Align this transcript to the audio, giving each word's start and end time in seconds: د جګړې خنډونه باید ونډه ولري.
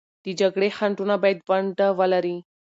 د 0.23 0.25
جګړې 0.39 0.69
خنډونه 0.77 1.15
باید 1.23 1.39
ونډه 1.49 1.87
ولري. 1.99 2.37